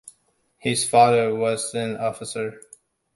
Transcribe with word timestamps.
His 0.57 0.83
father 0.89 1.35
was 1.35 1.75
an 1.75 1.95
officer. 1.95 2.61